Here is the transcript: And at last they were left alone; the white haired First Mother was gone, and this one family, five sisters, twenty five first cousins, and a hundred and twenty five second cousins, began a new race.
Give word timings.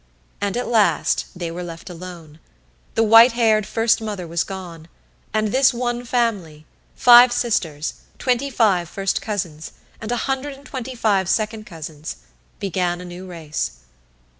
And 0.41 0.57
at 0.57 0.67
last 0.67 1.27
they 1.35 1.51
were 1.51 1.61
left 1.61 1.87
alone; 1.87 2.39
the 2.95 3.03
white 3.03 3.33
haired 3.33 3.67
First 3.67 4.01
Mother 4.01 4.25
was 4.25 4.43
gone, 4.43 4.87
and 5.31 5.49
this 5.49 5.75
one 5.75 6.05
family, 6.05 6.65
five 6.95 7.31
sisters, 7.31 7.93
twenty 8.17 8.49
five 8.49 8.89
first 8.89 9.21
cousins, 9.21 9.73
and 10.01 10.11
a 10.11 10.17
hundred 10.25 10.55
and 10.55 10.65
twenty 10.65 10.95
five 10.95 11.29
second 11.29 11.67
cousins, 11.67 12.15
began 12.57 12.99
a 12.99 13.05
new 13.05 13.27
race. 13.27 13.81